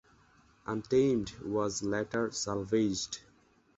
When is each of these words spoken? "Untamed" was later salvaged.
"Untamed" 0.65 1.31
was 1.43 1.83
later 1.83 2.31
salvaged. 2.31 3.19